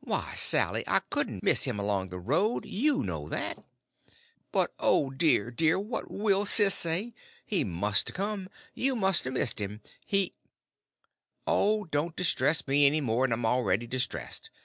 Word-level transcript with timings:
"Why, 0.00 0.34
Sally, 0.34 0.82
I 0.88 1.02
couldn't 1.08 1.44
miss 1.44 1.62
him 1.62 1.78
along 1.78 2.08
the 2.08 2.18
road—you 2.18 3.04
know 3.04 3.28
that." 3.28 3.64
"But 4.50 4.74
oh, 4.80 5.10
dear, 5.10 5.52
dear, 5.52 5.78
what 5.78 6.10
will 6.10 6.46
Sis 6.46 6.74
say! 6.74 7.14
He 7.46 7.62
must 7.62 8.10
a 8.10 8.12
come! 8.12 8.48
You 8.74 8.96
must 8.96 9.24
a 9.24 9.30
missed 9.30 9.60
him. 9.60 9.80
He—" 10.04 10.34
"Oh, 11.46 11.84
don't 11.84 12.16
distress 12.16 12.66
me 12.66 12.86
any 12.86 13.00
more'n 13.00 13.30
I'm 13.32 13.46
already 13.46 13.86
distressed. 13.86 14.50